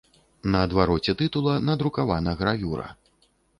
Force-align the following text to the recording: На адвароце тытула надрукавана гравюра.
На 0.55 0.61
адвароце 0.67 1.15
тытула 1.19 1.53
надрукавана 1.67 2.35
гравюра. 2.43 2.91